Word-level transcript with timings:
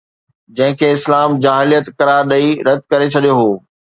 جنهن 0.59 0.77
کي 0.79 0.87
اسلام 0.93 1.35
جاهليت 1.43 1.91
قرار 1.99 2.25
ڏئي 2.33 2.49
رد 2.71 2.81
ڪري 2.95 3.13
ڇڏيو 3.17 3.37
هو. 3.41 3.49